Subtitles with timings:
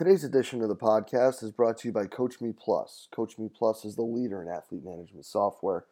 [0.00, 3.06] Today's edition of the podcast is brought to you by Coach Me Plus.
[3.10, 5.84] Coach Me Plus is the leader in athlete management software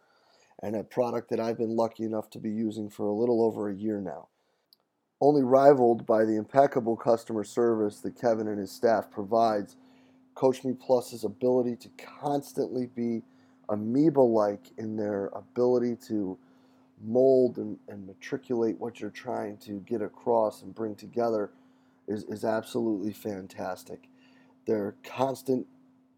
[0.62, 3.68] and a product that I've been lucky enough to be using for a little over
[3.68, 4.28] a year now.
[5.20, 9.76] Only rivaled by the impeccable customer service that Kevin and his staff provides,
[10.34, 13.20] Coach Me Plus's ability to constantly be
[13.68, 16.38] amoeba like in their ability to
[17.04, 21.50] mold and, and matriculate what you're trying to get across and bring together
[22.08, 24.08] is, is absolutely fantastic.
[24.66, 25.66] Their constant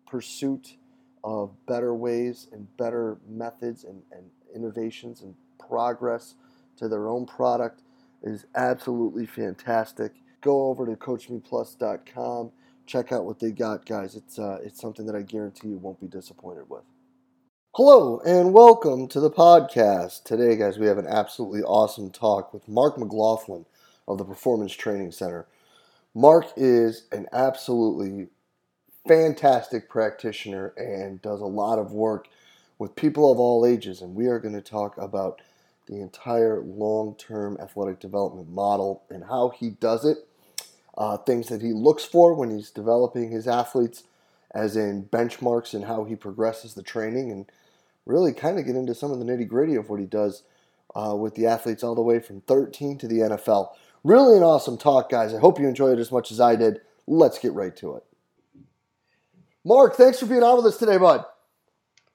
[0.06, 0.76] pursuit
[1.22, 6.34] of better ways and better methods and, and innovations and progress
[6.78, 7.82] to their own product
[8.22, 10.12] is absolutely fantastic.
[10.40, 12.52] Go over to CoachMePlus.com.
[12.86, 14.16] Check out what they got, guys.
[14.16, 16.82] It's uh, it's something that I guarantee you won't be disappointed with.
[17.74, 20.24] Hello and welcome to the podcast.
[20.24, 23.64] Today, guys, we have an absolutely awesome talk with Mark McLaughlin
[24.08, 25.46] of the Performance Training Center.
[26.14, 28.28] Mark is an absolutely
[29.06, 32.28] fantastic practitioner and does a lot of work
[32.78, 34.02] with people of all ages.
[34.02, 35.40] And we are going to talk about
[35.86, 40.18] the entire long term athletic development model and how he does it,
[40.98, 44.04] uh, things that he looks for when he's developing his athletes,
[44.52, 47.46] as in benchmarks and how he progresses the training, and
[48.04, 50.42] really kind of get into some of the nitty gritty of what he does
[50.96, 53.70] uh, with the athletes all the way from 13 to the NFL.
[54.02, 55.34] Really an awesome talk, guys.
[55.34, 56.80] I hope you enjoyed it as much as I did.
[57.06, 58.04] Let's get right to it.
[59.64, 61.24] Mark, thanks for being on with us today, bud.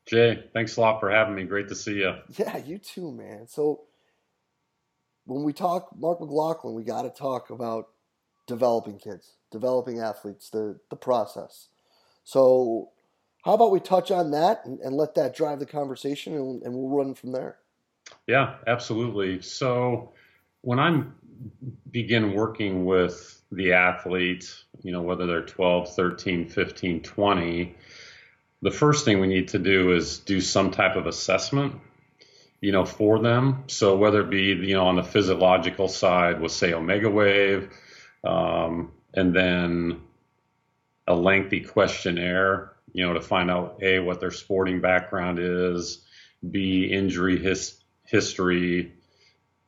[0.07, 1.43] Jay, thanks a lot for having me.
[1.43, 2.15] Great to see you.
[2.37, 3.47] Yeah, you too, man.
[3.47, 3.81] So,
[5.25, 7.89] when we talk Mark McLaughlin, we got to talk about
[8.47, 11.69] developing kids, developing athletes, the, the process.
[12.23, 12.89] So,
[13.43, 16.73] how about we touch on that and, and let that drive the conversation and, and
[16.73, 17.57] we'll run from there?
[18.27, 19.41] Yeah, absolutely.
[19.41, 20.13] So,
[20.65, 21.13] when I'm
[21.91, 27.75] begin working with the athlete, you know, whether they're 12, 13, 15, 20,
[28.63, 31.75] the first thing we need to do is do some type of assessment,
[32.61, 33.65] you know, for them.
[33.67, 37.69] So whether it be, you know, on the physiological side with say Omegawave,
[38.23, 40.01] um, and then
[41.05, 46.03] a lengthy questionnaire, you know, to find out a what their sporting background is,
[46.49, 48.94] b injury his, history,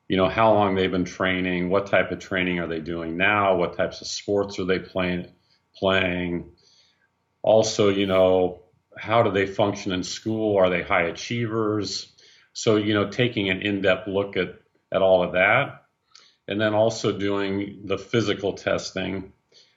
[0.07, 3.55] you know, how long they've been training, what type of training are they doing now,
[3.57, 5.27] what types of sports are they playing,
[5.75, 6.51] playing.
[7.41, 8.63] Also, you know,
[8.97, 10.57] how do they function in school?
[10.57, 12.11] Are they high achievers?
[12.53, 14.55] So, you know, taking an in-depth look at,
[14.91, 15.83] at all of that.
[16.47, 19.33] And then also doing the physical testing.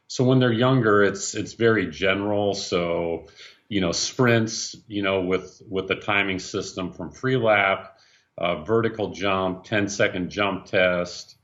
[0.07, 2.55] So when they're younger, it's it's very general.
[2.55, 3.27] So,
[3.69, 7.89] you know, sprints, you know, with with the timing system from Freelap,
[8.39, 11.37] uh, vertical jump, 10 second jump test,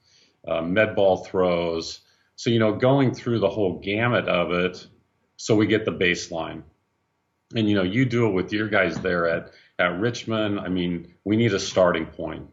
[0.47, 2.01] uh, med ball throws.
[2.37, 4.87] So, you know, going through the whole gamut of it
[5.37, 6.63] so we get the baseline.
[7.55, 10.61] And, you know, you do it with your guys there at, at Richmond.
[10.61, 12.49] I mean, we need a starting point.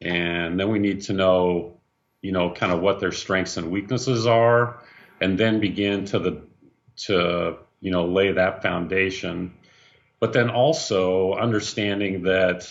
[0.00, 1.80] And then we need to know,
[2.22, 4.82] you know, kind of what their strengths and weaknesses are,
[5.20, 6.42] and then begin to the,
[6.96, 9.54] to, you know, lay that foundation.
[10.18, 12.70] But then also understanding that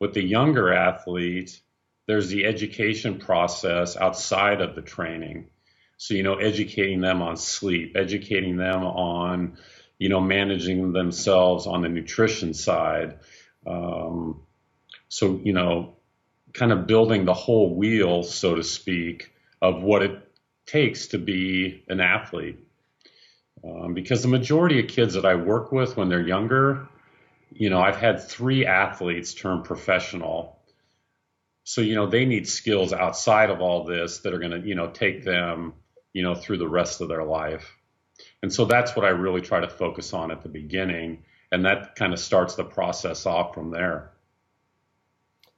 [0.00, 1.60] with the younger athlete,
[2.06, 5.48] there's the education process outside of the training.
[5.96, 9.56] So, you know, educating them on sleep, educating them on,
[9.98, 13.18] you know, managing themselves on the nutrition side.
[13.66, 14.42] Um,
[15.08, 15.96] so, you know,
[16.52, 20.28] kind of building the whole wheel, so to speak, of what it
[20.66, 22.58] takes to be an athlete.
[23.64, 26.88] Um, because the majority of kids that I work with when they're younger,
[27.52, 30.58] you know, I've had three athletes turn professional.
[31.64, 34.74] So, you know, they need skills outside of all this that are going to, you
[34.74, 35.74] know, take them,
[36.12, 37.76] you know, through the rest of their life.
[38.42, 41.24] And so that's what I really try to focus on at the beginning.
[41.50, 44.12] And that kind of starts the process off from there.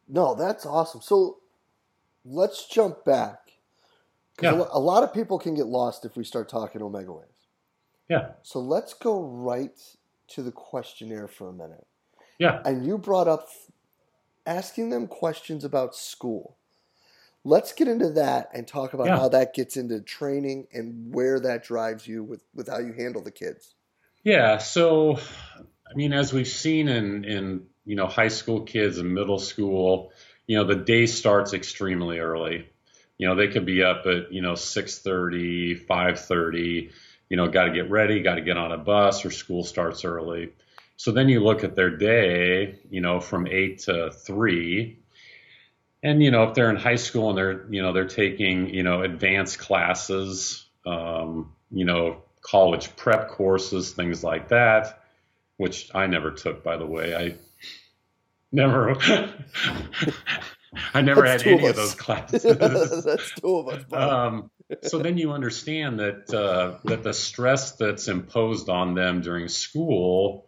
[0.08, 1.02] No, that's awesome.
[1.02, 1.38] So
[2.24, 3.38] let's jump back.
[4.40, 4.64] Yeah.
[4.70, 7.46] A lot of people can get lost if we start talking Omegawaves.
[8.08, 8.30] Yeah.
[8.42, 9.78] So let's go right
[10.28, 11.86] to the questionnaire for a minute.
[12.38, 12.60] Yeah.
[12.64, 13.48] And you brought up
[14.46, 16.56] asking them questions about school.
[17.44, 19.16] Let's get into that and talk about yeah.
[19.16, 23.22] how that gets into training and where that drives you with, with how you handle
[23.22, 23.74] the kids.
[24.24, 24.58] Yeah.
[24.58, 25.18] So,
[25.58, 30.12] I mean, as we've seen in, in, you know, high school kids and middle school,
[30.46, 32.68] you know, the day starts extremely early.
[33.18, 36.90] You know, they could be up at, you know, 6.30, 5.30,
[37.28, 40.04] you know, got to get ready, got to get on a bus, or school starts
[40.04, 40.50] early.
[40.98, 44.98] So then you look at their day, you know, from eight to three.
[46.02, 48.82] And, you know, if they're in high school and they're, you know, they're taking, you
[48.82, 55.04] know, advanced classes, um, you know, college prep courses, things like that,
[55.56, 57.14] which I never took, by the way.
[57.14, 57.36] I
[58.50, 58.90] never,
[60.94, 62.42] I never That's had any of, of, those classes.
[62.58, 63.84] That's two of us.
[63.92, 64.50] Um,
[64.82, 70.47] so then you understand that uh, that the stress that's imposed on them during school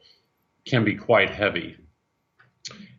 [0.64, 1.76] can be quite heavy.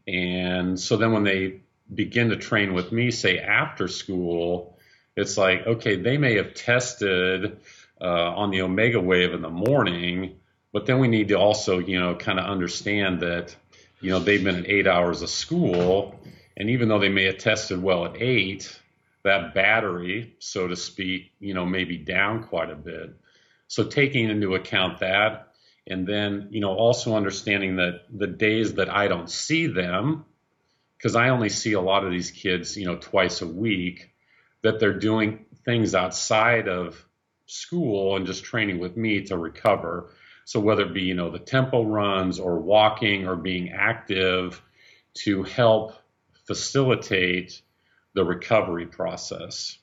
[0.08, 1.62] And so then when they
[1.94, 4.78] begin to train with me, say after school,
[5.16, 7.60] it's like, okay, they may have tested
[8.00, 10.40] uh, on the Omegawave in the morning,
[10.72, 13.56] but then we need to also, you know, kind of understand that,
[14.00, 16.19] you know, they've been in eight hours of school.
[16.58, 18.80] And even though they may have tested well at eight,
[19.24, 23.13] that battery, so to speak, you know, may be down quite a bit.
[23.68, 25.50] So taking into account that,
[25.88, 30.25] and then, you know, also understanding that the days that I don't see them,
[30.98, 34.12] because I only see a lot of these kids, you know, twice a week,
[34.62, 37.04] that they're doing things outside of
[37.48, 40.12] school and just training with me to recover.
[40.45, 44.62] So whether it be, you know, the tempo runs or walking or being active
[45.24, 45.94] to help
[46.45, 47.62] facilitate
[48.13, 49.77] the recovery process.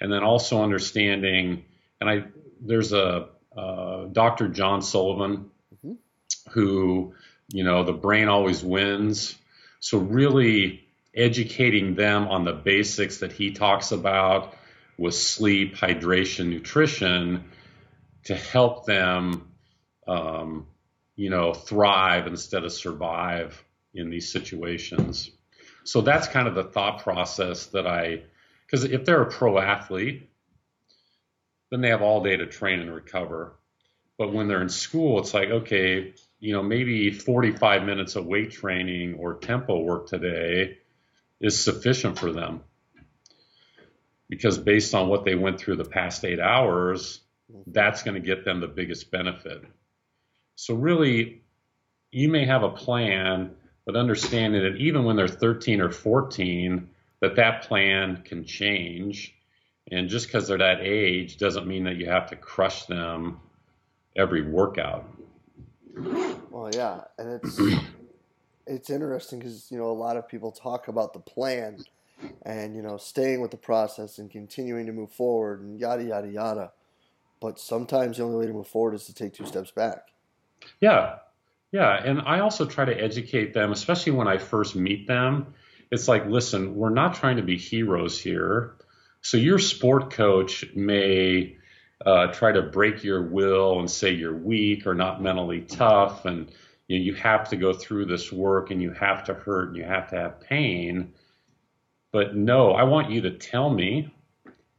[0.00, 1.64] And then also understanding,
[2.00, 2.24] and I,
[2.60, 4.48] there's a, uh, Dr.
[4.48, 5.94] John Sullivan mm-hmm.
[6.50, 7.14] who,
[7.52, 9.36] you know, the brain always wins.
[9.80, 14.54] So really educating them on the basics that he talks about
[14.96, 17.44] with sleep, hydration, nutrition
[18.24, 19.48] to help them,
[20.06, 20.66] um,
[21.16, 25.30] you know, thrive instead of survive in these situations.
[25.84, 28.22] So that's kind of the thought process that I,
[28.66, 30.28] because if they're a pro athlete,
[31.70, 33.54] then they have all day to train and recover.
[34.16, 38.50] But when they're in school, it's like, okay, you know, maybe 45 minutes of weight
[38.50, 40.78] training or tempo work today
[41.40, 42.62] is sufficient for them
[44.28, 47.20] because based on what they went through the past eight hours,
[47.66, 49.64] that's going to get them the biggest benefit.
[50.56, 51.42] So, really,
[52.10, 53.52] you may have a plan,
[53.86, 59.34] but understanding that even when they're 13 or 14, that that plan can change.
[59.90, 63.40] And just because they're that age doesn't mean that you have to crush them
[64.16, 65.08] every workout.
[66.50, 67.60] Well, yeah, and it's
[68.66, 71.78] it's interesting because you know a lot of people talk about the plan
[72.42, 76.28] and you know staying with the process and continuing to move forward and yada yada
[76.28, 76.72] yada.
[77.40, 80.08] But sometimes the only way to move forward is to take two steps back.
[80.80, 81.16] Yeah.
[81.70, 85.54] Yeah and i also try to educate them especially when i first meet them.
[85.90, 88.74] It's like listen we're not trying to be heroes here
[89.20, 91.56] so your sport coach may
[92.04, 96.50] uh, try to break your will and say you're weak or not mentally tough and
[96.86, 99.76] you, know, you have to go through this work and you have to hurt and
[99.76, 101.12] you have to have pain
[102.10, 104.10] but no, I want you to tell me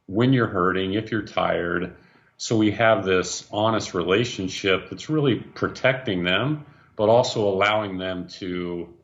[0.06, 1.94] when you're hurting, if you're tired,
[2.36, 6.64] so we have this honest relationship that's really protecting them,
[6.96, 8.94] but also allowing them to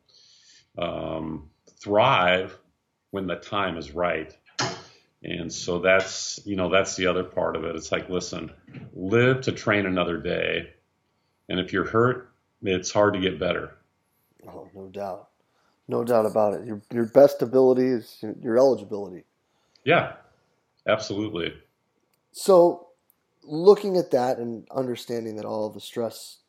[0.77, 1.49] um,
[1.81, 2.57] thrive
[3.11, 4.35] when the time is right.
[5.23, 7.75] And so that's, you know, that's the other part of it.
[7.75, 8.51] It's like, listen,
[8.93, 10.69] live to train another day.
[11.49, 12.31] And if you're hurt,
[12.61, 13.77] it's hard to get better.
[14.47, 15.29] Oh, no doubt.
[15.87, 16.65] No doubt about it.
[16.65, 19.23] Your your best ability is your eligibility.
[19.85, 20.13] Yeah,
[20.85, 21.53] absolutely.
[22.33, 22.87] So,
[23.43, 26.39] looking at that and understanding that all the stress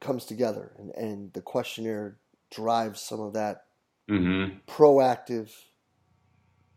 [0.00, 2.16] comes together, and, and the questionnaire
[2.50, 3.64] drives some of that
[4.08, 4.56] mm-hmm.
[4.68, 5.50] proactive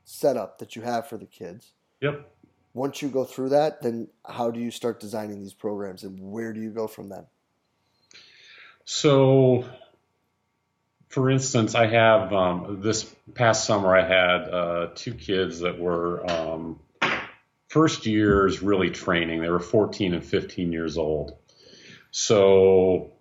[0.07, 1.73] setup that you have for the kids.
[2.01, 2.31] Yep.
[2.73, 6.53] Once you go through that, then how do you start designing these programs, and where
[6.53, 7.25] do you go from then?
[8.85, 9.65] So
[11.09, 16.29] for instance, I have um, this past summer I had uh, two kids that were
[16.29, 16.79] um,
[17.67, 19.41] first years really training.
[19.41, 21.35] They were 14 and 15 years old.
[22.11, 23.11] So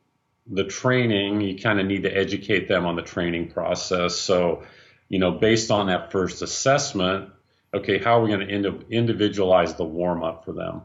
[0.46, 4.16] the training, you kind of need to educate them on the training process.
[4.16, 4.62] So,
[5.08, 7.30] you know, based on that first assessment,
[7.72, 10.82] okay, how are we going to individualize the warm up for them?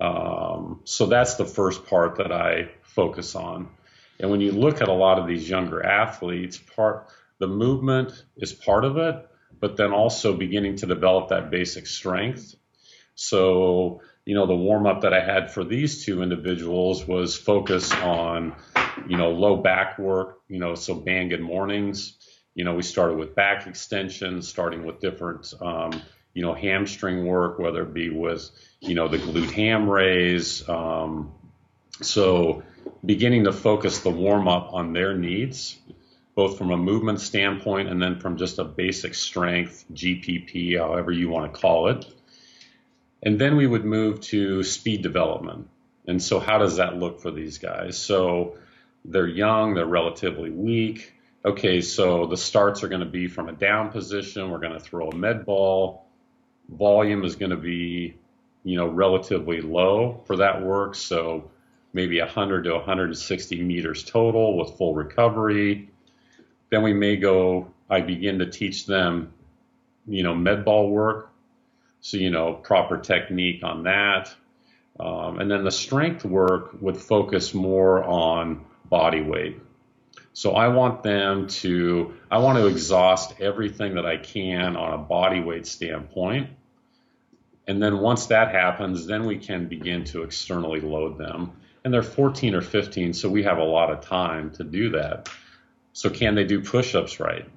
[0.00, 3.68] Um, so that's the first part that I focus on.
[4.18, 8.52] And when you look at a lot of these younger athletes, part the movement is
[8.52, 9.26] part of it,
[9.58, 12.54] but then also beginning to develop that basic strength.
[13.16, 17.92] So, you know, the warm up that I had for these two individuals was focus
[17.92, 18.54] on,
[19.08, 22.16] you know, low back work, you know, so band good mornings.
[22.54, 26.02] You know, we started with back extensions, starting with different, um,
[26.34, 30.68] you know, hamstring work, whether it be with, you know, the glute ham raise.
[30.68, 31.32] Um,
[32.00, 32.62] so,
[33.04, 35.78] beginning to focus the warm up on their needs,
[36.34, 41.28] both from a movement standpoint and then from just a basic strength, GPP, however you
[41.28, 42.06] want to call it.
[43.22, 45.68] And then we would move to speed development.
[46.06, 47.96] And so, how does that look for these guys?
[47.96, 48.58] So,
[49.04, 51.12] they're young, they're relatively weak.
[51.44, 54.48] Okay, so the starts are going to be from a down position.
[54.48, 56.06] We're going to throw a med ball.
[56.68, 58.14] Volume is going to be,
[58.62, 60.94] you know, relatively low for that work.
[60.94, 61.50] So
[61.92, 65.90] maybe 100 to 160 meters total with full recovery.
[66.70, 69.32] Then we may go, I begin to teach them,
[70.06, 71.32] you know, med ball work.
[72.02, 74.32] So, you know, proper technique on that.
[75.00, 79.58] Um, and then the strength work would focus more on body weight.
[80.34, 84.98] So I want them to, I want to exhaust everything that I can on a
[84.98, 86.50] body weight standpoint.
[87.66, 91.52] And then once that happens, then we can begin to externally load them.
[91.84, 95.28] And they're 14 or 15, so we have a lot of time to do that.
[95.92, 97.48] So can they do push-ups right?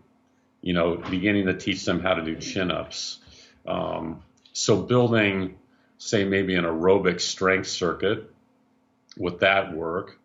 [0.62, 3.20] You know, beginning to teach them how to do chin-ups.
[3.67, 5.58] Um, so building,
[5.98, 8.32] say, maybe an aerobic strength circuit
[9.17, 10.20] with that work.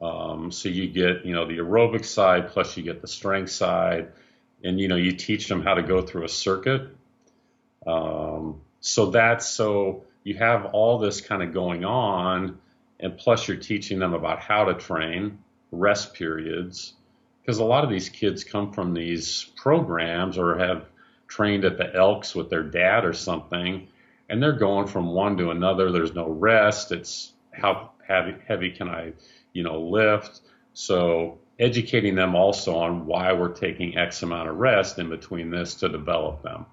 [0.00, 4.08] Um, so you get, you know, the aerobic side plus you get the strength side,
[4.64, 6.88] and you know, you teach them how to go through a circuit.
[7.86, 12.58] Um, so that's so you have all this kind of going on,
[13.00, 15.38] and plus you're teaching them about how to train,
[15.70, 16.94] rest periods,
[17.40, 20.86] because a lot of these kids come from these programs or have
[21.26, 23.88] trained at the Elks with their dad or something,
[24.28, 25.90] and they're going from one to another.
[25.90, 26.92] There's no rest.
[26.92, 29.12] It's how heavy, heavy can I,
[29.52, 30.40] you know, lift?
[30.74, 35.76] So educating them also on why we're taking X amount of rest in between this
[35.76, 36.66] to develop them.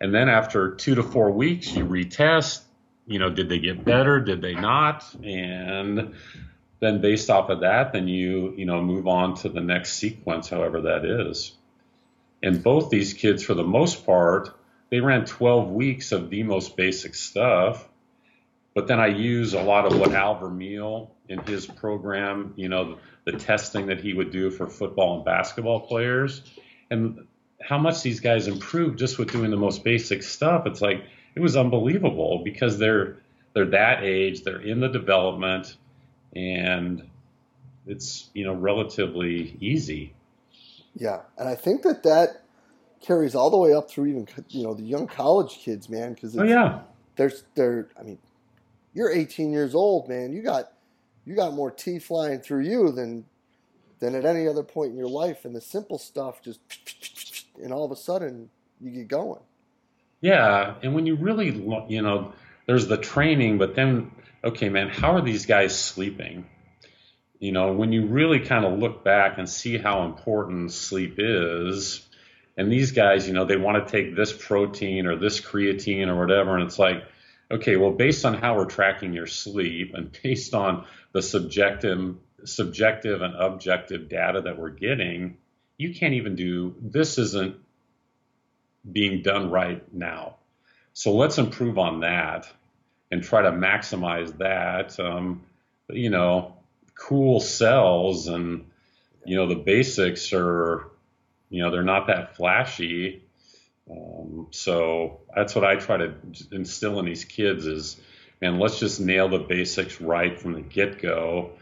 [0.00, 2.62] And then after two to four weeks, you retest.
[3.06, 4.20] You know, did they get better?
[4.20, 5.04] Did they not?
[5.24, 6.14] And
[6.80, 10.48] then based off of that, then you you know move on to the next sequence,
[10.48, 11.56] however that is.
[12.42, 14.50] And both these kids, for the most part,
[14.90, 17.87] they ran 12 weeks of the most basic stuff.
[18.78, 22.98] But then I use a lot of what Al Vermeil in his program, you know,
[23.24, 26.42] the testing that he would do for football and basketball players,
[26.88, 27.26] and
[27.60, 30.64] how much these guys improved just with doing the most basic stuff.
[30.64, 31.02] It's like
[31.34, 33.16] it was unbelievable because they're
[33.52, 35.74] they're that age, they're in the development,
[36.36, 37.02] and
[37.84, 40.14] it's you know relatively easy.
[40.94, 42.44] Yeah, and I think that that
[43.00, 46.14] carries all the way up through even you know the young college kids, man.
[46.14, 46.82] Because oh yeah,
[47.16, 47.88] there's there.
[47.98, 48.18] I mean,
[48.98, 50.32] you're 18 years old, man.
[50.32, 50.72] You got
[51.24, 53.24] you got more T flying through you than
[54.00, 56.60] than at any other point in your life, and the simple stuff just
[57.62, 58.50] and all of a sudden
[58.80, 59.40] you get going.
[60.20, 61.50] Yeah, and when you really,
[61.88, 62.32] you know,
[62.66, 64.10] there's the training, but then,
[64.42, 66.46] okay, man, how are these guys sleeping?
[67.38, 72.04] You know, when you really kind of look back and see how important sleep is,
[72.56, 76.18] and these guys, you know, they want to take this protein or this creatine or
[76.18, 77.04] whatever, and it's like,
[77.50, 83.22] okay, well, based on how we're tracking your sleep and based on the subjective, subjective
[83.22, 85.36] and objective data that we're getting,
[85.76, 87.56] you can't even do this isn't
[88.90, 90.36] being done right now.
[90.92, 92.48] So let's improve on that
[93.10, 94.98] and try to maximize that.
[94.98, 95.42] Um,
[95.88, 96.56] you know,
[96.94, 98.66] cool cells and
[99.24, 100.90] you know the basics are
[101.48, 103.22] you know they're not that flashy.
[103.90, 106.14] Um, so that's what I try to
[106.52, 108.00] instill in these kids is,
[108.40, 111.52] man, let's just nail the basics right from the get go,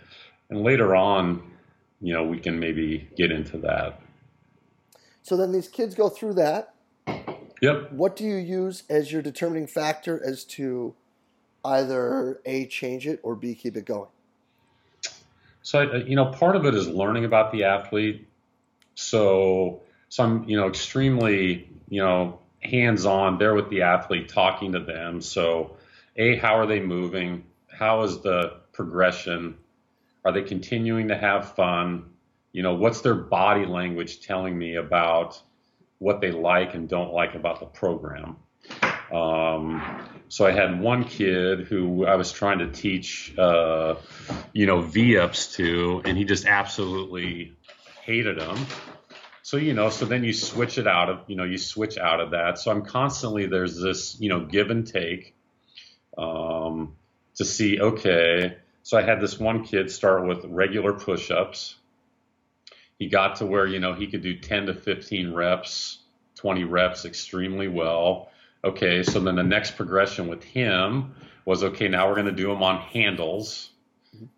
[0.50, 1.52] and later on,
[2.00, 4.00] you know, we can maybe get into that.
[5.22, 6.74] So then these kids go through that.
[7.62, 7.92] Yep.
[7.92, 10.94] What do you use as your determining factor as to
[11.64, 14.08] either A, change it, or B, keep it going?
[15.62, 18.28] So, you know, part of it is learning about the athlete.
[18.94, 24.72] So, so I'm, you know, extremely, you know, hands on there with the athlete, talking
[24.72, 25.20] to them.
[25.20, 25.76] So,
[26.16, 27.44] A, how are they moving?
[27.68, 29.56] How is the progression?
[30.24, 32.10] Are they continuing to have fun?
[32.56, 35.38] you know, what's their body language telling me about
[35.98, 38.38] what they like and don't like about the program?
[39.12, 39.82] Um,
[40.30, 43.96] so I had one kid who I was trying to teach, uh,
[44.54, 47.52] you know, V-ups to, and he just absolutely
[48.04, 48.56] hated them.
[49.46, 52.18] So, you know, so then you switch it out of, you know, you switch out
[52.18, 52.58] of that.
[52.58, 55.36] So I'm constantly, there's this, you know, give and take
[56.18, 56.96] um,
[57.36, 58.56] to see, okay.
[58.82, 61.76] So I had this one kid start with regular push-ups
[62.98, 65.98] he got to where you know he could do 10 to 15 reps
[66.36, 68.30] 20 reps extremely well
[68.64, 72.48] okay so then the next progression with him was okay now we're going to do
[72.48, 73.70] them on handles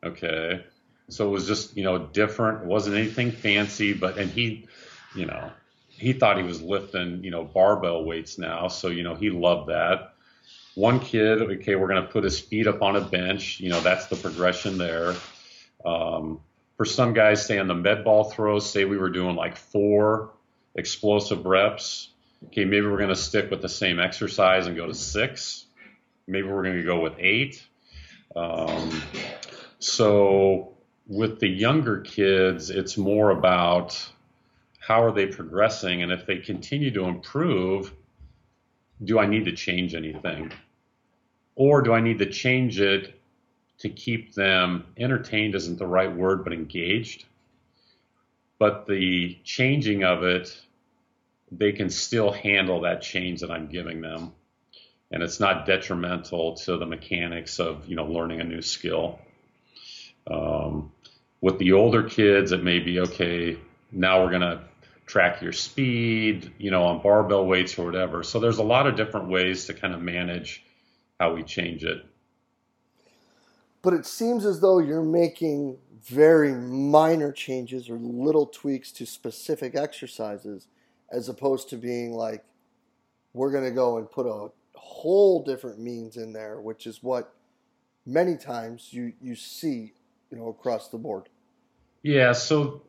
[0.05, 0.65] okay
[1.09, 4.67] so it was just you know different it wasn't anything fancy but and he
[5.15, 5.51] you know
[5.89, 9.69] he thought he was lifting you know barbell weights now so you know he loved
[9.69, 10.15] that
[10.79, 13.59] one kid, okay, we're going to put his feet up on a bench.
[13.59, 15.17] You know, that's the progression there.
[15.85, 16.39] Um,
[16.77, 20.31] for some guys, say on the med ball throws, say we were doing like four
[20.77, 22.11] explosive reps.
[22.47, 25.67] Okay, maybe we're going to stick with the same exercise and go to six.
[26.29, 27.61] Maybe we're going to go with eight.
[28.37, 29.03] Um,
[29.81, 30.75] so
[31.09, 34.01] with the younger kids, it's more about
[34.89, 37.93] how are they progressing, and if they continue to improve,
[39.05, 40.51] do I need to change anything?
[41.57, 43.21] Or do I need to change it
[43.81, 47.27] to keep them entertained isn't the right word, but engaged?
[48.59, 50.59] But the changing of it,
[51.53, 54.33] they can still handle that change that I'm giving them.
[55.11, 59.19] And it's not detrimental to the mechanics of, you know, learning a new skill.
[60.31, 60.93] Um,
[61.43, 63.59] with the older kids, it may be okay.
[63.93, 64.63] Now we're to
[65.09, 68.23] track your speed, you know, on barbell weights or whatever.
[68.23, 70.65] So there's a lot of different ways to kind of manage
[71.19, 72.05] how we change it.
[73.81, 79.75] But it seems as though you're making very minor changes or little tweaks to specific
[79.75, 80.69] exercises
[81.11, 82.45] as opposed to being like,
[83.33, 87.35] we're going to go and put a whole different means in there, which is what
[88.05, 89.95] many times you, you see,
[90.31, 91.29] you know, across the board.
[92.03, 92.83] Yeah, so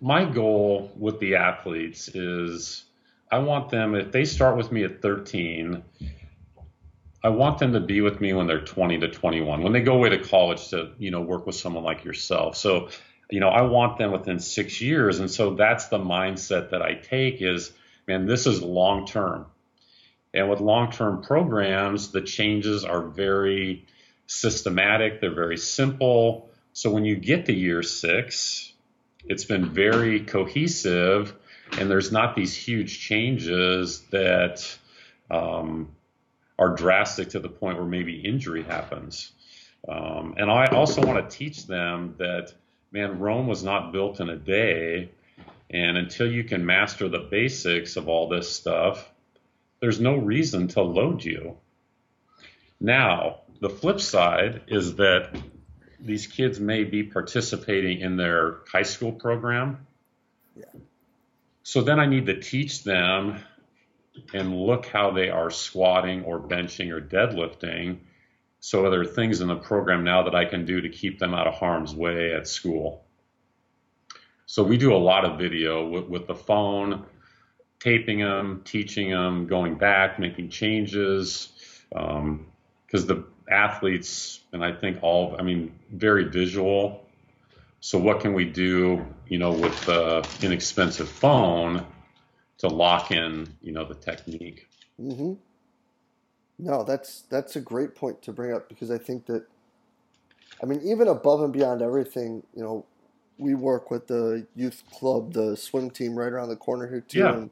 [0.00, 2.84] my goal with the athletes is
[3.30, 5.82] I want them, if they start with me at 13,
[7.22, 9.94] I want them to be with me when they're 20 to 21, when they go
[9.94, 12.56] away to college to, you know, work with someone like yourself.
[12.56, 12.88] So,
[13.30, 15.20] you know, I want them within six years.
[15.20, 17.72] And so that's the mindset that I take is,
[18.06, 19.46] man, this is long term.
[20.34, 23.86] And with long term programs, the changes are very
[24.26, 28.72] systematic, they're very simple so when you get to year six,
[29.24, 31.34] it's been very cohesive,
[31.78, 34.78] and there's not these huge changes that
[35.30, 35.90] um,
[36.58, 39.32] are drastic to the point where maybe injury happens.
[39.88, 42.52] Um, and I also want to teach them that,
[42.92, 45.10] man, Rome was not built in a day.
[45.70, 49.10] And until you can master the basics of all this stuff,
[49.80, 51.56] there's no reason to load you.
[52.80, 55.34] Now, the flip side is that
[56.02, 59.86] these kids may be participating in their high school program.
[60.56, 60.64] Yeah.
[61.62, 63.40] So then I need to teach them
[64.34, 67.98] and look how they are squatting or benching or deadlifting.
[68.60, 71.32] So are there things in the program now that I can do to keep them
[71.32, 73.04] out of harm's way at school?
[74.46, 77.04] So we do a lot of video with, with the phone,
[77.78, 81.48] taping them, teaching them, going back, making changes.
[81.88, 82.46] Because um,
[83.06, 87.06] the athletes, and I think all, I mean, very visual.
[87.80, 91.86] So what can we do, you know, with the inexpensive phone
[92.58, 94.68] to lock in, you know, the technique?
[95.00, 95.32] Mm-hmm.
[96.58, 99.46] No, that's that's a great point to bring up because I think that,
[100.62, 102.84] I mean, even above and beyond everything, you know,
[103.38, 107.20] we work with the youth club, the swim team right around the corner here too,
[107.20, 107.32] yeah.
[107.32, 107.50] and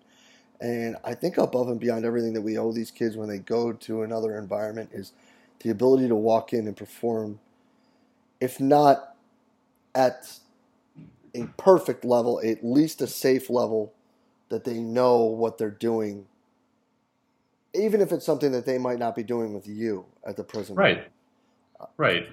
[0.61, 3.73] and I think above and beyond everything that we owe these kids when they go
[3.73, 5.13] to another environment is
[5.61, 7.41] the ability to walk in and perform,
[8.41, 9.17] if not
[9.95, 10.39] at
[11.35, 13.93] a perfect level, at least a safe level
[14.49, 16.27] that they know what they're doing,
[17.75, 20.79] even if it's something that they might not be doing with you at the present
[20.79, 21.07] right.
[21.97, 22.27] Right.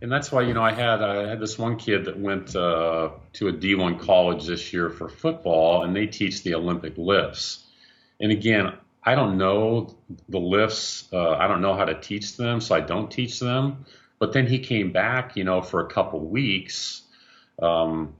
[0.00, 3.10] And that's why you know I had I had this one kid that went uh,
[3.34, 7.64] to a D1 college this year for football, and they teach the Olympic lifts.
[8.20, 8.72] And again,
[9.04, 9.96] I don't know
[10.28, 11.08] the lifts.
[11.12, 13.84] Uh, I don't know how to teach them, so I don't teach them.
[14.18, 17.02] But then he came back, you know, for a couple weeks.
[17.60, 18.14] Um,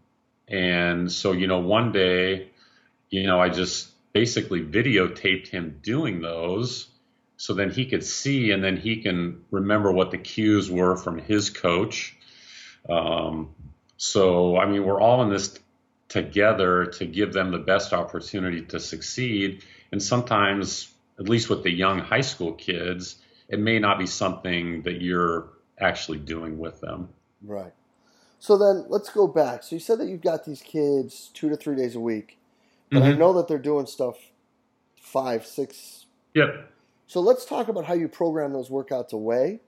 [0.49, 2.51] and so, you know, one day,
[3.11, 6.89] you know, I just basically videotaped him doing those
[7.43, 11.19] so then he could see and then he can remember what the cues were from
[11.19, 12.17] his coach.
[12.89, 13.57] Um,
[13.97, 15.59] so, I mean, we're all in this
[16.09, 21.71] together to give them the best opportunity to succeed and sometimes, at least with the
[21.71, 23.17] young high school kids,
[23.49, 27.11] it may not be something that you're actually doing with them.
[27.43, 27.73] Right.
[28.39, 29.63] So then let's go back.
[29.63, 32.39] So you said that you've got these kids two to three days a week,
[32.91, 33.13] but mm-hmm.
[33.13, 34.17] I know that they're doing stuff
[35.01, 36.07] five, six.
[36.35, 36.71] Yep.
[37.07, 39.61] So let's talk about how you program those workouts away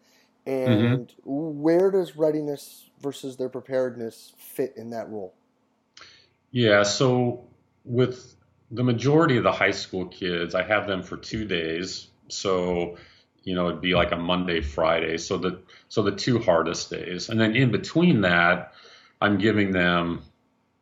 [0.46, 1.60] and mm-hmm.
[1.62, 5.34] where does readiness versus their preparedness fit in that role?
[6.50, 6.82] Yeah.
[6.84, 7.44] So
[7.84, 8.34] with
[8.74, 12.08] the majority of the high school kids, I have them for two days.
[12.28, 12.96] So,
[13.44, 15.16] you know, it'd be like a Monday, Friday.
[15.18, 18.72] So the so the two hardest days, and then in between that,
[19.20, 20.22] I'm giving them,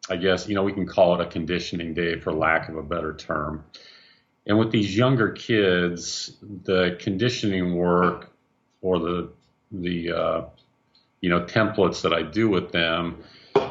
[0.09, 2.83] I guess, you know, we can call it a conditioning day for lack of a
[2.83, 3.65] better term.
[4.47, 8.33] And with these younger kids, the conditioning work
[8.81, 9.31] or the
[9.71, 10.45] the uh,
[11.21, 13.23] you know templates that I do with them,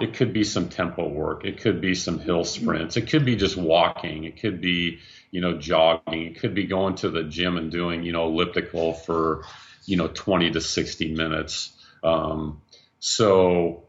[0.02, 3.36] it could be some tempo work, it could be some hill sprints, it could be
[3.36, 5.00] just walking, it could be
[5.32, 8.94] you know jogging, it could be going to the gym and doing you know elliptical
[8.94, 9.44] for
[9.86, 11.72] you know 20 to 60 minutes.
[12.04, 12.62] Um,
[13.00, 13.84] so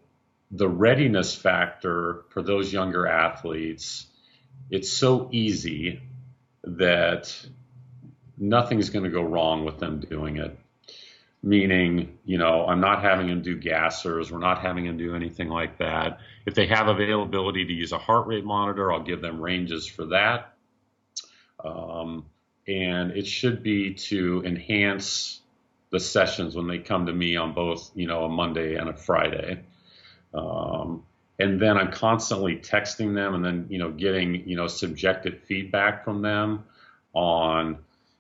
[0.50, 4.06] the readiness factor for those younger athletes,
[4.70, 6.00] it's so easy
[6.64, 7.34] that
[8.38, 10.58] nothing's going to go wrong with them doing it.
[11.44, 14.30] Meaning, you know, I'm not having them do gassers.
[14.30, 16.20] We're not having them do anything like that.
[16.46, 20.06] If they have availability to use a heart rate monitor, I'll give them ranges for
[20.06, 20.54] that.
[21.64, 22.26] Um,
[22.68, 25.40] and it should be to enhance
[25.90, 28.94] the sessions when they come to me on both, you know, a Monday and a
[28.94, 29.64] Friday.
[30.32, 31.02] Um,
[31.38, 36.04] and then I'm constantly texting them and then, you know, getting, you know, subjective feedback
[36.04, 36.64] from them
[37.12, 37.78] on,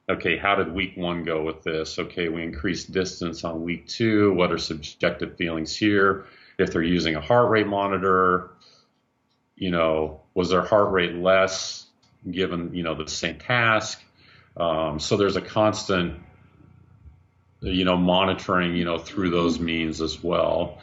[0.08, 1.98] okay, how did week one go with this?
[1.98, 4.32] Okay, we increased distance on week two.
[4.34, 6.26] What are subjective feelings here?
[6.58, 8.50] If they're using a heart rate monitor,
[9.56, 11.86] you know, was their heart rate less
[12.30, 14.02] given, you know, the same task?
[14.56, 16.20] Um, so there's a constant,
[17.60, 20.78] you know, monitoring, you know, through those means as well.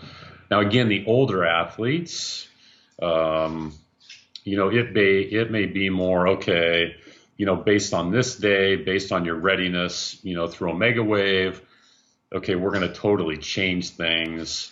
[0.50, 2.48] Now, again, the older athletes,
[3.02, 3.74] um,
[4.44, 6.96] you know, it may it may be more okay,
[7.40, 11.60] you know, based on this day, based on your readiness, you know, through Omegawave,
[12.32, 14.72] Okay, we're going to totally change things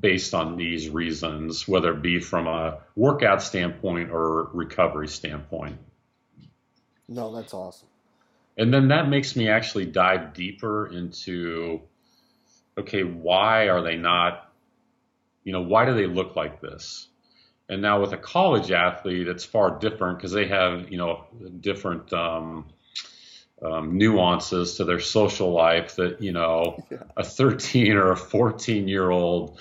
[0.00, 5.78] based on these reasons, whether it be from a workout standpoint or recovery standpoint.
[7.08, 7.86] No, that's awesome.
[8.58, 11.82] And then that makes me actually dive deeper into
[12.76, 14.50] okay, why are they not
[15.44, 17.06] you know, why do they look like this?
[17.68, 21.24] And now with a college athlete, it's far different because they have, you know,
[21.60, 22.66] different um,
[23.62, 27.04] um, nuances to their social life that, you know, yeah.
[27.16, 29.58] a 13 or a 14 year old,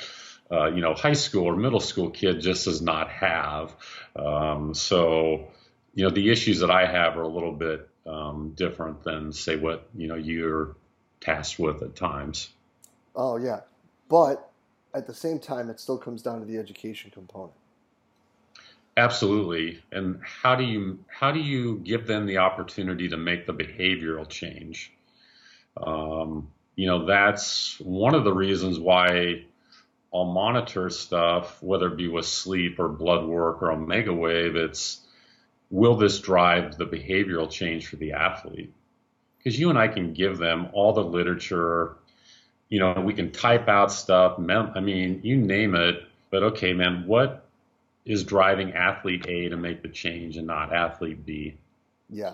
[0.52, 3.74] uh, you know, high school or middle school kid just does not have.
[4.16, 5.48] Um, so,
[5.94, 9.56] you know, the issues that I have are a little bit um, different than, say,
[9.56, 10.76] what, you know, you're
[11.22, 12.50] tasked with at times.
[13.16, 13.62] Oh, yeah.
[14.10, 14.50] But
[14.94, 17.54] at the same time, it still comes down to the education component.
[18.96, 19.82] Absolutely.
[19.92, 24.28] And how do you how do you give them the opportunity to make the behavioral
[24.30, 24.92] change?
[25.78, 29.46] Um, you know, that's one of the reasons why
[30.14, 34.56] I'll monitor stuff, whether it be with sleep or blood work or Omegawave.
[34.56, 35.02] It's
[35.72, 38.74] will this drive the behavioral change for the athlete?
[39.40, 41.98] Because you and I can give them all the literature,
[42.70, 44.40] you know, we can type out stuff.
[44.40, 46.04] I mean, you name it.
[46.30, 47.43] But okay, man, what
[48.06, 51.58] is driving athlete A to make the change and not athlete B?
[52.10, 52.34] Yeah.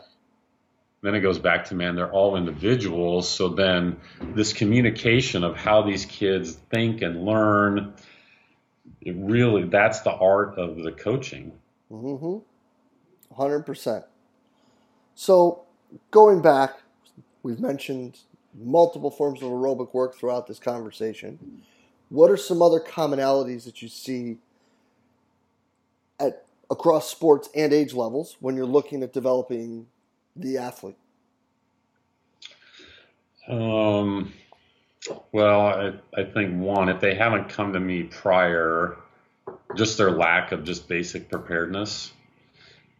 [1.02, 3.30] Then it goes back to man, they're all individuals.
[3.30, 7.94] So then this communication of how these kids think and learn,
[9.02, 11.54] it really that's the art of the coaching.
[11.92, 13.36] Mm-hmm.
[13.36, 14.06] Hundred percent.
[15.16, 15.64] So
[16.12, 16.82] going back,
[17.44, 18.20] we've mentioned
[18.56, 21.64] multiple forms of aerobic work throughout this conversation.
[22.10, 24.38] What are some other commonalities that you see
[26.20, 29.88] at across sports and age levels when you're looking at developing
[30.36, 30.98] the athlete?
[33.48, 34.32] Um,
[35.32, 38.98] well, I, I think one, if they haven't come to me prior,
[39.76, 42.12] just their lack of just basic preparedness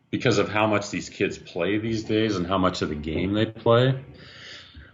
[0.10, 3.34] because of how much these kids play these days and how much of the game
[3.34, 4.04] they play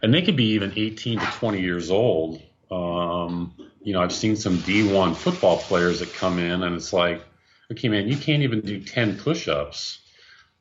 [0.06, 2.40] and they could be even 18 to 20 years old.
[2.70, 7.24] Um, you know, I've seen some D1 football players that come in, and it's like,
[7.72, 10.00] okay, man, you can't even do 10 push-ups.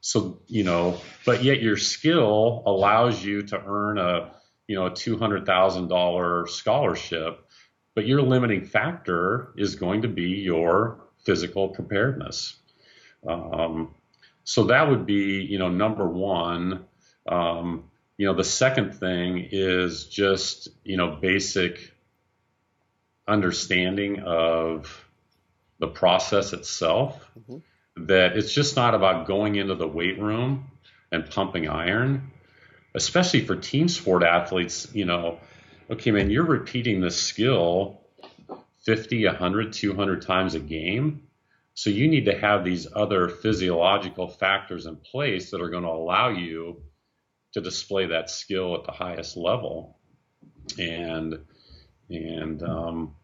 [0.00, 4.32] So you know, but yet your skill allows you to earn a
[4.66, 7.42] you know a two hundred thousand dollar scholarship,
[7.94, 12.54] but your limiting factor is going to be your physical preparedness.
[13.26, 13.94] Um,
[14.44, 16.84] so that would be you know number one.
[17.26, 17.84] Um,
[18.16, 21.92] you know, the second thing is just, you know, basic
[23.26, 25.03] understanding of
[25.78, 27.24] the process itself.
[27.38, 27.58] Mm-hmm.
[28.06, 30.70] That it's just not about going into the weight room
[31.12, 32.32] and pumping iron,
[32.94, 34.88] especially for team sport athletes.
[34.92, 35.38] You know,
[35.88, 38.00] okay, man, you're repeating this skill
[38.84, 41.28] 50, 100, 200 times a game.
[41.74, 45.88] So you need to have these other physiological factors in place that are going to
[45.88, 46.82] allow you
[47.52, 49.98] to display that skill at the highest level.
[50.78, 51.40] And
[52.10, 53.14] and um,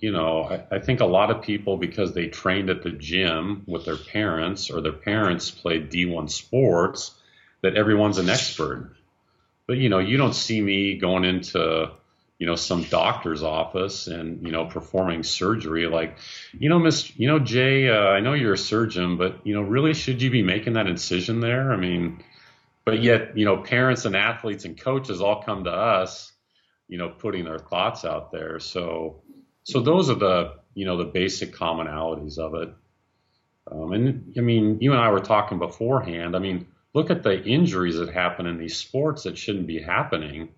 [0.00, 3.64] you know, I, I, think a lot of people because they trained at the gym
[3.66, 7.14] with their parents or their parents played D1 sports,
[7.62, 8.94] that everyone's an expert.
[9.66, 11.90] But you know, you don't see me going into
[12.38, 16.18] you know some doctor's office and you know performing surgery like
[16.56, 19.62] you know miss you know jay uh, i know you're a surgeon but you know
[19.62, 22.22] really should you be making that incision there i mean
[22.84, 26.32] but yet you know parents and athletes and coaches all come to us
[26.88, 29.20] you know putting their thoughts out there so
[29.68, 32.74] so those are the you know the basic commonalities of it.
[33.70, 36.34] Um, and i mean you and i were talking beforehand.
[36.34, 40.48] I mean look at the injuries that happen in these sports that shouldn't be happening.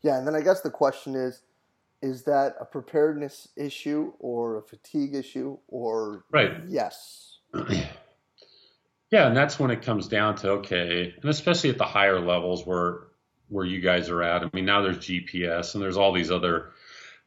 [0.00, 1.42] Yeah, and then I guess the question is
[2.00, 6.52] is that a preparedness issue or a fatigue issue or right.
[6.68, 7.40] yes?
[9.10, 12.64] Yeah and that's when it comes down to okay and especially at the higher levels
[12.64, 13.08] where
[13.48, 14.42] where you guys are at.
[14.42, 16.70] I mean now there's gps and there's all these other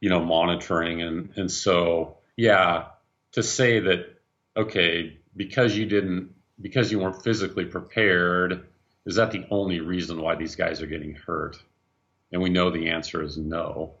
[0.02, 1.00] you know monitoring.
[1.00, 2.88] And and so yeah
[3.32, 4.20] to say that
[4.54, 8.66] okay because you didn't because you weren't physically prepared
[9.04, 11.56] is that the only reason why these guys are getting hurt?
[12.30, 13.94] And we know the answer is no,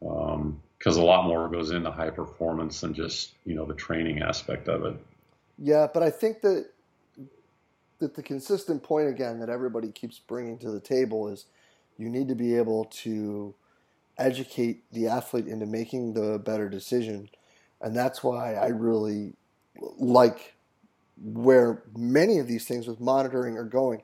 [0.00, 4.20] because um, a lot more goes into high performance than just you know the training
[4.20, 4.96] aspect of it.
[5.58, 6.66] Yeah, but I think that
[8.00, 11.46] that the consistent point again that everybody keeps bringing to the table is
[11.96, 13.54] you need to be able to
[14.18, 17.28] educate the athlete into making the better decision,
[17.80, 19.34] and that's why I really
[19.98, 20.54] like
[21.20, 24.02] where many of these things with monitoring are going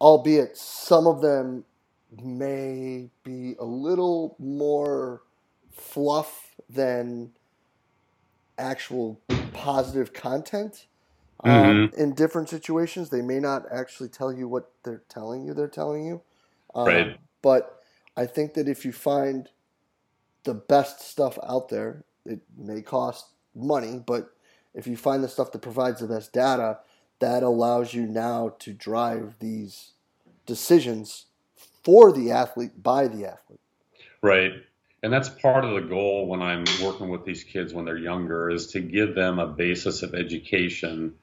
[0.00, 1.64] albeit some of them
[2.22, 5.22] may be a little more
[5.70, 7.30] fluff than
[8.58, 9.20] actual
[9.52, 10.86] positive content
[11.44, 12.00] um, mm-hmm.
[12.00, 13.10] in different situations.
[13.10, 16.22] They may not actually tell you what they're telling you they're telling you.
[16.74, 17.20] Um, right.
[17.42, 17.79] But
[18.20, 19.48] I think that if you find
[20.44, 24.34] the best stuff out there, it may cost money, but
[24.74, 26.80] if you find the stuff that provides the best data,
[27.20, 29.92] that allows you now to drive these
[30.44, 31.26] decisions
[31.82, 33.60] for the athlete by the athlete.
[34.20, 34.52] Right.
[35.02, 38.50] And that's part of the goal when I'm working with these kids when they're younger
[38.50, 41.14] is to give them a basis of education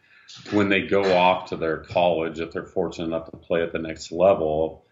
[0.50, 3.80] when they go off to their college, if they're fortunate enough to play at the
[3.80, 4.84] next level,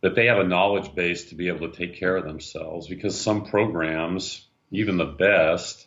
[0.00, 2.88] that they have a knowledge base to be able to take care of themselves.
[2.88, 5.86] Because some programs, even the best,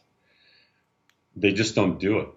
[1.35, 2.27] they just don't do it.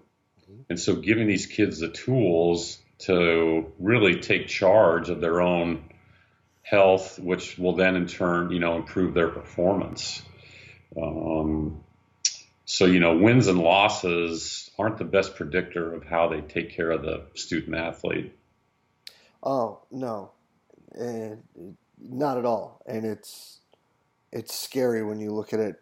[0.69, 5.85] And so giving these kids the tools to really take charge of their own
[6.63, 10.23] health, which will then in turn, you know, improve their performance.
[11.01, 11.85] Um,
[12.65, 16.91] so, you know, wins and losses aren't the best predictor of how they take care
[16.91, 18.33] of the student athlete.
[19.43, 20.33] Oh no,
[20.97, 22.83] and not at all.
[22.87, 23.61] And it's
[24.33, 25.77] it's scary when you look at it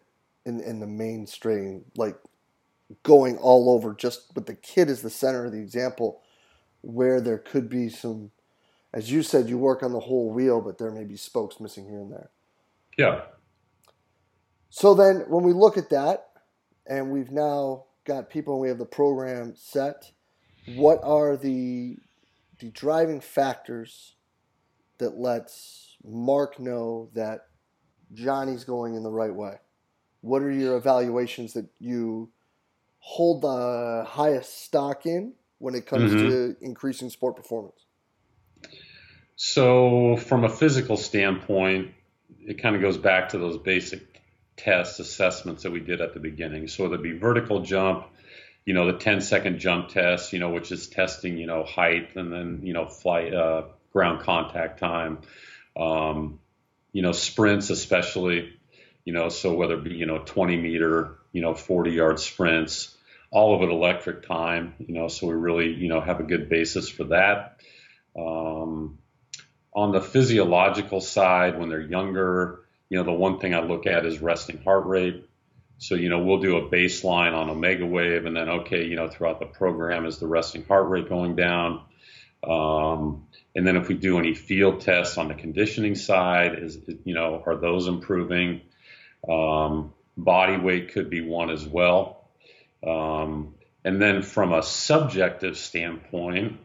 [0.45, 2.17] in in the mainstream, like
[3.03, 3.93] going all over.
[3.93, 6.21] Just but the kid is the center of the example,
[6.81, 8.31] where there could be some
[8.95, 11.85] as you said, you work on the whole wheel, but there may be spokes missing
[11.85, 12.29] here and there.
[12.97, 13.23] Yeah.
[14.69, 16.29] So then, when we look at that,
[16.87, 20.11] and we've now got people, and we have the program set,
[20.75, 21.97] what are the
[22.59, 24.14] the driving factors
[24.97, 27.47] that lets Mark know that
[28.13, 29.55] Johnny's going in the right way?
[30.21, 32.29] What are your evaluations that you
[32.99, 36.29] hold the highest stock in when it comes mm-hmm.
[36.29, 37.85] to increasing sport performance?
[39.35, 41.91] So, from a physical standpoint,
[42.39, 44.21] it kind of goes back to those basic
[44.55, 46.67] test assessments that we did at the beginning.
[46.67, 48.07] So, it be vertical jump,
[48.65, 52.15] you know, the 10 second jump test, you know, which is testing, you know, height
[52.15, 53.63] and then, you know, flight, uh,
[53.95, 55.19] ground contact time,
[55.77, 56.39] um,
[56.91, 58.53] you know, sprints, especially,
[59.05, 62.93] you know, so whether it be, you know, 20 meter, you know, 40 yard sprints,
[63.31, 66.49] all of it electric time, you know, so we really, you know, have a good
[66.49, 67.61] basis for that.
[68.17, 68.97] Um,
[69.73, 74.05] on the physiological side, when they're younger, you know, the one thing I look at
[74.05, 75.25] is resting heart rate.
[75.77, 79.39] So, you know, we'll do a baseline on Omegawave and then, okay, you know, throughout
[79.39, 81.81] the program, is the resting heart rate going down?
[82.47, 87.13] Um, and then if we do any field tests on the conditioning side, is, you
[87.13, 88.61] know, are those improving?
[89.27, 92.29] Um, body weight could be one as well.
[92.85, 96.59] Um, and then from a subjective standpoint,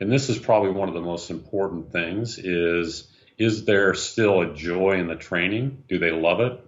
[0.00, 3.06] and this is probably one of the most important things is
[3.38, 6.58] is there still a joy in the training do they love it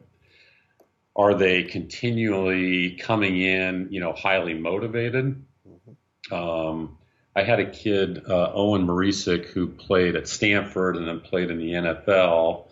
[1.17, 6.35] are they continually coming in you know highly motivated mm-hmm.
[6.35, 6.99] um,
[7.35, 11.59] i had a kid uh, owen Marecic who played at stanford and then played in
[11.59, 12.67] the nfl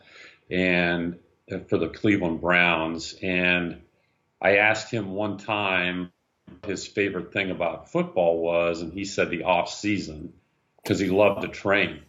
[0.50, 1.18] and
[1.50, 3.80] uh, for the cleveland browns and
[4.40, 6.12] i asked him one time
[6.66, 10.32] his favorite thing about football was and he said the off season
[10.82, 12.00] because he loved to train.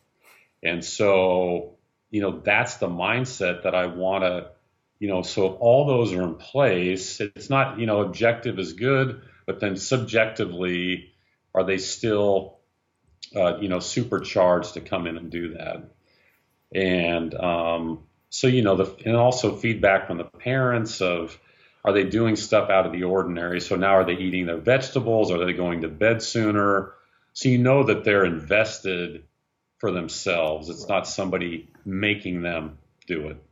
[0.64, 1.78] And so,
[2.10, 4.52] you know, that's the mindset that I want to,
[5.00, 7.20] you know, so all those are in place.
[7.20, 11.11] It's not, you know, objective is good, but then subjectively,
[11.54, 12.60] are they still,
[13.36, 15.90] uh, you know, supercharged to come in and do that?
[16.74, 21.38] And um, so, you know, the, and also feedback from the parents of,
[21.84, 23.60] are they doing stuff out of the ordinary?
[23.60, 25.32] So now are they eating their vegetables?
[25.32, 26.94] Are they going to bed sooner?
[27.34, 29.24] So you know that they're invested
[29.80, 30.70] for themselves.
[30.70, 33.44] It's not somebody making them do it.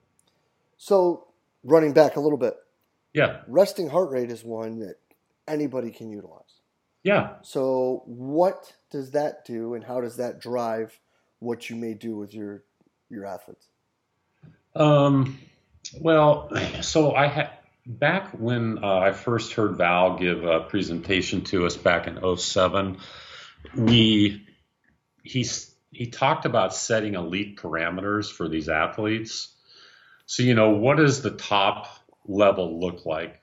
[0.78, 1.28] So
[1.64, 2.56] running back a little bit.
[3.14, 3.42] Yeah.
[3.48, 4.96] Resting heart rate is one that
[5.48, 6.59] anybody can utilize.
[7.04, 7.36] Yeah.
[7.44, 11.00] So what does that do and how does that drive
[11.40, 12.64] what you may do with your
[13.10, 13.68] your athletes?
[14.76, 15.40] Um
[16.00, 17.52] well, so I had
[17.86, 22.98] back when uh, I first heard Val give a presentation to us back in 07,
[23.76, 24.46] we
[25.24, 25.48] he
[25.92, 29.54] he talked about setting elite parameters for these athletes.
[30.26, 31.88] So you know, what does the top
[32.26, 33.42] level look like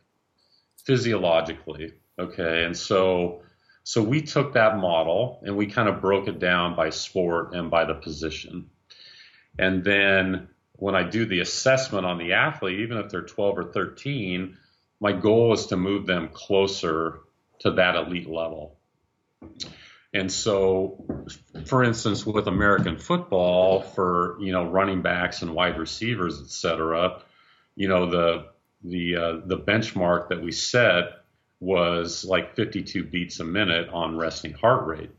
[0.84, 1.94] physiologically?
[2.18, 3.42] Okay, and so
[3.84, 7.70] so we took that model and we kind of broke it down by sport and
[7.70, 8.70] by the position.
[9.58, 13.64] And then when I do the assessment on the athlete, even if they're 12 or
[13.64, 14.56] 13,
[15.00, 17.20] my goal is to move them closer
[17.60, 18.78] to that elite level.
[20.12, 21.04] And so,
[21.66, 27.20] for instance, with American football, for you know running backs and wide receivers, et cetera,
[27.74, 28.46] you know the
[28.82, 31.25] the uh, the benchmark that we set
[31.60, 35.10] was like 52 beats a minute on resting heart rate.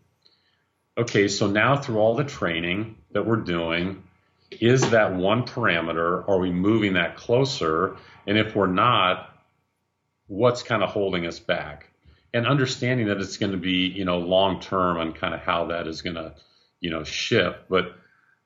[0.97, 4.03] Okay, so now through all the training that we're doing,
[4.51, 6.27] is that one parameter?
[6.27, 7.97] Are we moving that closer?
[8.25, 9.29] And if we're not,
[10.27, 11.91] what's kind of holding us back?
[12.33, 15.67] And understanding that it's going to be, you know, long term and kind of how
[15.67, 16.35] that is going to,
[16.79, 17.69] you know, shift.
[17.69, 17.95] But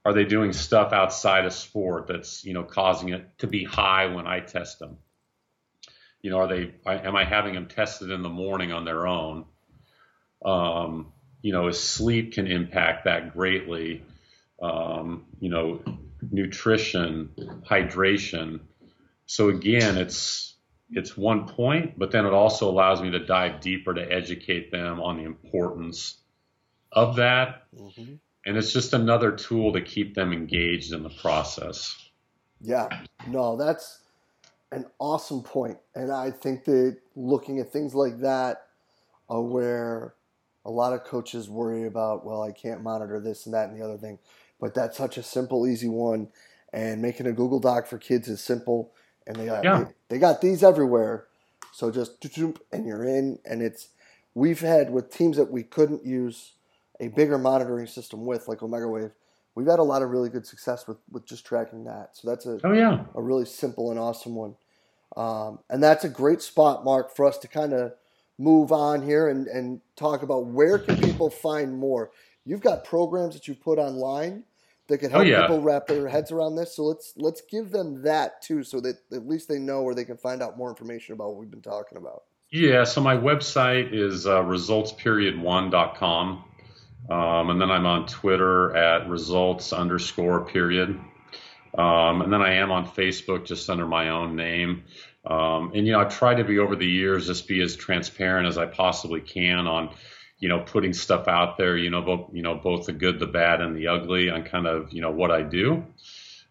[0.06, 4.08] are they doing stuff outside of sport that's, you know, causing it to be high
[4.08, 4.98] when I test them?
[6.22, 6.74] You know, are they?
[6.86, 9.46] Am I having them tested in the morning on their own?
[10.44, 14.04] Um, you know, sleep can impact that greatly
[14.62, 15.82] um, you know,
[16.32, 17.32] nutrition,
[17.68, 18.60] hydration.
[19.26, 20.56] So again, it's
[20.92, 25.00] it's one point, but then it also allows me to dive deeper to educate them
[25.00, 26.18] on the importance
[26.92, 27.64] of that.
[27.76, 28.16] Mm-hmm.
[28.46, 31.96] And it's just another tool to keep them engaged in the process.
[32.60, 32.88] Yeah,
[33.28, 34.01] no, that's
[34.72, 35.78] an awesome point.
[35.96, 38.68] And I think that looking at things like that
[39.30, 40.14] are where
[40.66, 43.84] a lot of coaches worry about, well, I can't monitor this and that and the
[43.84, 44.20] other thing
[44.62, 46.30] but that's such a simple, easy one.
[46.72, 48.94] And making a Google Doc for kids is simple,
[49.28, 49.84] and they got yeah.
[49.84, 51.26] they, they, got these everywhere.
[51.74, 52.26] So just
[52.72, 53.90] and you're in, and it's
[54.36, 56.54] we've had with teams that we couldn't use
[57.02, 59.12] a bigger monitoring system with, like Omegawave.
[59.54, 62.12] We've had a lot of really good success with, with just tracking that.
[62.14, 64.56] So that's a oh yeah a really simple and awesome one,
[65.16, 67.94] um, and that's a great spot, Mark, for us to kind of
[68.38, 72.12] move on here and, and talk about where can people find more.
[72.46, 74.44] You've got programs that you put online
[74.88, 75.42] that could oh, help oh, yeah.
[75.42, 76.76] people wrap their heads around this.
[76.76, 80.06] So let's let's give them that too, so that at least they know where they
[80.06, 82.24] can find out more information about what we've been talking about.
[82.50, 86.44] Yeah, so my website is uh, resultsperiod1.com.
[87.10, 91.00] Um, and then I'm on Twitter at results underscore period.
[91.78, 94.84] Um, and then I am on Facebook just under my own name.
[95.26, 98.48] Um, and, you know, I try to be over the years, just be as transparent
[98.48, 99.90] as I possibly can on
[100.42, 103.28] you know, putting stuff out there, you know, both, you know, both the good, the
[103.28, 105.86] bad, and the ugly on kind of, you know, what I do.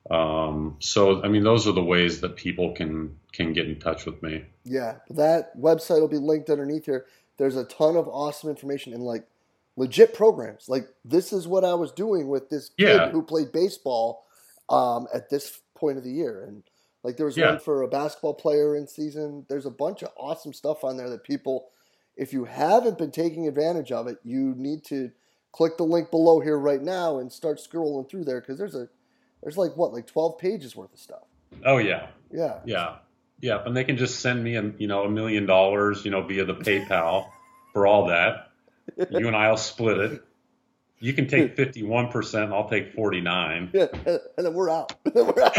[0.08, 4.06] Um, so, I mean, those are the ways that people can can get in touch
[4.06, 4.44] with me.
[4.64, 7.04] Yeah, that website will be linked underneath here.
[7.36, 9.26] There's a ton of awesome information and like
[9.76, 10.68] legit programs.
[10.68, 13.10] Like this is what I was doing with this kid yeah.
[13.10, 14.24] who played baseball
[14.70, 16.62] um, at this point of the year, and
[17.02, 17.50] like there was yeah.
[17.50, 19.44] one for a basketball player in season.
[19.48, 21.68] There's a bunch of awesome stuff on there that people
[22.16, 25.10] if you haven't been taking advantage of it, you need to
[25.52, 28.88] click the link below here right now and start scrolling through there because there's a
[29.42, 31.24] there's like what like 12 pages worth of stuff.
[31.64, 32.08] Oh yeah.
[32.30, 32.58] Yeah.
[32.66, 32.96] Yeah.
[33.40, 36.20] Yeah, and they can just send me a you know a million dollars you know
[36.22, 37.30] via the PayPal
[37.72, 38.50] for all that.
[38.98, 40.22] You and I'll split it.
[41.00, 42.52] You can take fifty one percent.
[42.52, 43.70] I'll take forty nine.
[43.72, 44.94] Yeah, and then we're out.
[45.14, 45.54] we're out.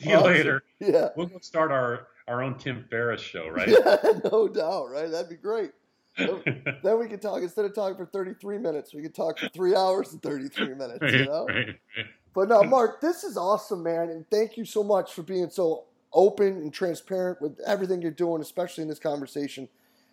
[0.00, 0.24] See you awesome.
[0.24, 0.62] later.
[0.80, 3.68] Yeah, we'll go start our our own Tim Ferriss show, right?
[3.68, 3.96] Yeah,
[4.30, 5.10] no doubt, right?
[5.10, 5.70] That'd be great.
[6.16, 9.76] then we could talk instead of talking for 33 minutes, we could talk for three
[9.76, 11.12] hours and 33 minutes.
[11.12, 11.46] You know.
[11.46, 12.06] Right, right.
[12.34, 15.84] But no, Mark, this is awesome, man, and thank you so much for being so
[16.12, 19.68] open and transparent with everything you're doing, especially in this conversation.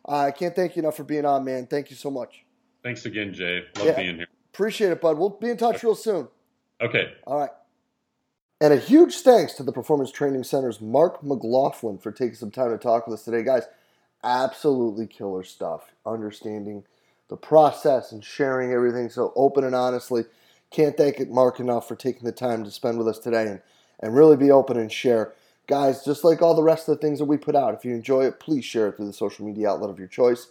[0.08, 1.68] Uh, I can't thank you enough for being on, man.
[1.68, 2.45] Thank you so much.
[2.86, 3.63] Thanks again, Jay.
[3.77, 4.27] Love yeah, being here.
[4.53, 5.17] Appreciate it, bud.
[5.17, 6.27] We'll be in touch real soon.
[6.79, 7.13] Okay.
[7.25, 7.49] All right.
[8.61, 12.69] And a huge thanks to the Performance Training Center's Mark McLaughlin for taking some time
[12.69, 13.41] to talk with us today.
[13.41, 13.63] Guys,
[14.23, 15.93] absolutely killer stuff.
[16.05, 16.83] Understanding
[17.27, 20.25] the process and sharing everything so open and honestly.
[20.69, 23.61] Can't thank Mark enough for taking the time to spend with us today and,
[23.99, 25.33] and really be open and share.
[25.65, 27.95] Guys, just like all the rest of the things that we put out, if you
[27.95, 30.49] enjoy it, please share it through the social media outlet of your choice.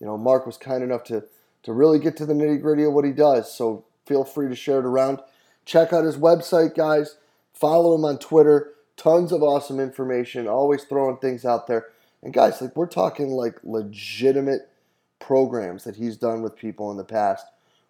[0.00, 1.24] You know, Mark was kind enough to,
[1.66, 4.54] to really get to the nitty gritty of what he does, so feel free to
[4.54, 5.18] share it around.
[5.64, 7.16] Check out his website, guys.
[7.52, 8.72] Follow him on Twitter.
[8.96, 11.86] Tons of awesome information, always throwing things out there.
[12.22, 14.70] And guys, like we're talking like legitimate
[15.18, 17.44] programs that he's done with people in the past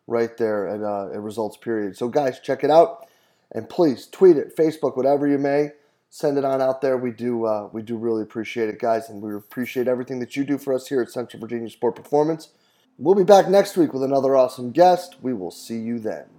[0.06, 1.98] right there at, uh, at Results Period.
[1.98, 3.06] So, guys, check it out.
[3.52, 5.72] And please tweet it, Facebook, whatever you may.
[6.08, 6.96] Send it on out there.
[6.96, 10.44] We do uh, we do really appreciate it, guys, and we appreciate everything that you
[10.44, 12.48] do for us here at Central Virginia Sport Performance.
[12.98, 15.16] We'll be back next week with another awesome guest.
[15.20, 16.35] We will see you then.